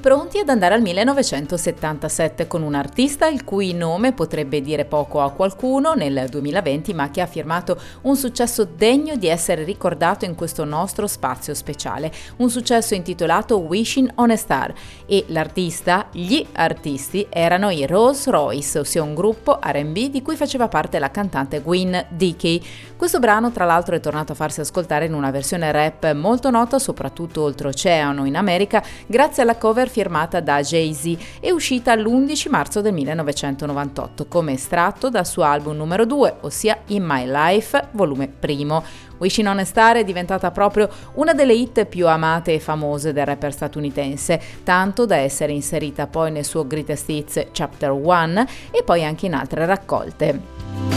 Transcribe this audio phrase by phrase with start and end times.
[0.00, 5.30] Pronti ad andare al 1977 con un artista il cui nome potrebbe dire poco a
[5.30, 10.64] qualcuno nel 2020 ma che ha firmato un successo degno di essere ricordato in questo
[10.64, 14.72] nostro spazio speciale, un successo intitolato Wishing on a Star
[15.04, 20.68] e l'artista, gli artisti erano i Rolls Royce, ossia un gruppo RB di cui faceva
[20.68, 22.62] parte la cantante Gwen Dickey.
[22.96, 26.78] Questo brano tra l'altro è tornato a farsi ascoltare in una versione rap molto nota
[26.78, 32.92] soprattutto oltreoceano in America grazie alla cover firmata da Jay-Z e uscita l'11 marzo del
[32.94, 38.84] 1998 come estratto dal suo album numero 2, ossia In My Life, volume 1.
[39.18, 43.26] Wishing on a Star è diventata proprio una delle hit più amate e famose del
[43.26, 49.04] rapper statunitense, tanto da essere inserita poi nel suo Greatest Hits Chapter 1 e poi
[49.04, 50.89] anche in altre raccolte.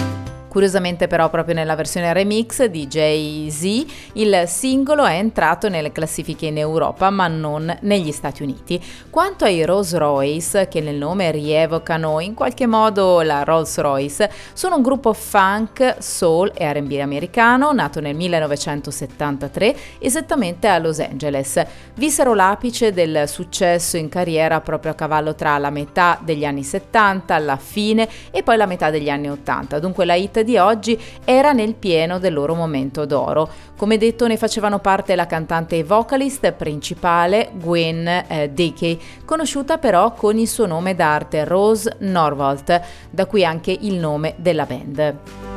[0.54, 6.60] Curiosamente però proprio nella versione remix di Jay-Z il singolo è entrato nelle classifiche in
[6.60, 8.80] Europa ma non negli Stati Uniti.
[9.10, 14.76] Quanto ai Rolls Royce, che nel nome rievocano in qualche modo la Rolls Royce, sono
[14.76, 21.66] un gruppo funk, soul e RB americano nato nel 1973 esattamente a Los Angeles.
[21.96, 27.40] Vissero l'apice del successo in carriera proprio a cavallo tra la metà degli anni 70,
[27.40, 29.80] la fine e poi la metà degli anni 80.
[29.80, 33.50] Dunque la hit di oggi era nel pieno del loro momento d'oro.
[33.78, 40.14] Come detto ne facevano parte la cantante e vocalist principale Gwen eh, Dickey, conosciuta però
[40.14, 45.53] con il suo nome d'arte Rose Norvalt, da cui anche il nome della band.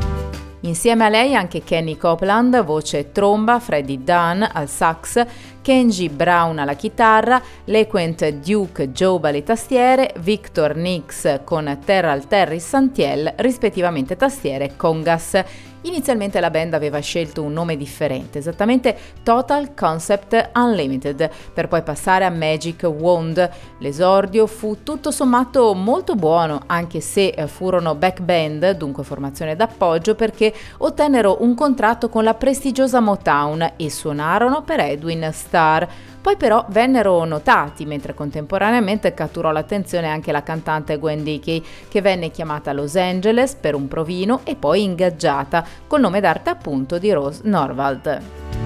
[0.67, 5.25] Insieme a lei anche Kenny Copeland, voce tromba, Freddie Dunn al sax,
[5.63, 13.35] Kenji Brown alla chitarra, Lequent Duke Job alle tastiere, Victor Nix con Terral Terry Santiel,
[13.37, 15.41] rispettivamente tastiere e congas.
[15.87, 22.25] Inizialmente la band aveva scelto un nome differente, esattamente Total Concept Unlimited, per poi passare
[22.25, 23.49] a Magic Wand.
[23.79, 30.17] L'esordio fu tutto sommato molto buono, anche se eh, furono back band, dunque formazione d'appoggio,
[30.17, 35.87] perché ottennero un contratto con la prestigiosa Motown e suonarono per Edwin Starr.
[36.27, 42.33] Poi però vennero notati, mentre contemporaneamente catturò l'attenzione anche la cantante Gwen Dickey, che venne
[42.33, 47.13] chiamata a Los Angeles per un provino e poi ingaggiata col nome d'arte appunto di
[47.13, 48.66] Rose Norvald.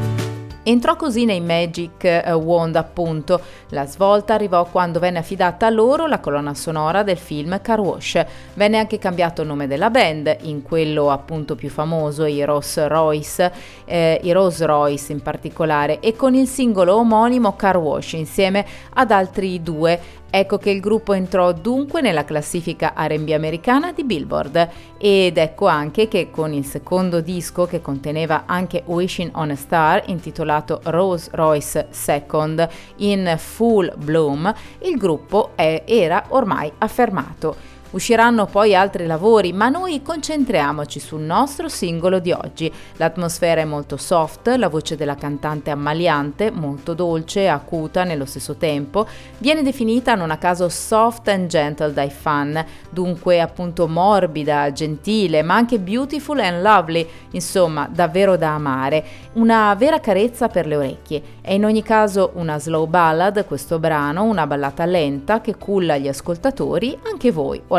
[0.62, 3.41] Entrò così nei Magic eh, Wand appunto.
[3.71, 8.22] La svolta arrivò quando venne affidata a loro la colonna sonora del film Car Wash.
[8.54, 13.53] Venne anche cambiato il nome della band, in quello appunto più famoso, i Rolls Royce,
[13.87, 19.10] eh, i Rolls Royce in particolare, e con il singolo omonimo Car Wash insieme ad
[19.10, 19.98] altri due
[20.30, 26.06] Ecco che il gruppo entrò dunque nella classifica RB americana di Billboard ed ecco anche
[26.06, 31.88] che con il secondo disco che conteneva anche Wishing on a Star intitolato Rose Royce
[31.91, 32.68] Second
[32.98, 37.78] in Full Bloom il gruppo è, era ormai affermato.
[37.92, 42.72] Usciranno poi altri lavori, ma noi concentriamoci sul nostro singolo di oggi.
[42.97, 48.54] L'atmosfera è molto soft, la voce della cantante ammaliante, molto dolce e acuta nello stesso
[48.54, 49.09] tempo,
[49.39, 55.57] viene definita non a caso soft and gentle dai fan, dunque appunto morbida, gentile, ma
[55.57, 61.22] anche beautiful and lovely, insomma davvero da amare, una vera carezza per le orecchie.
[61.41, 66.07] È in ogni caso una slow ballad questo brano, una ballata lenta che culla gli
[66.07, 67.78] ascoltatori, anche voi o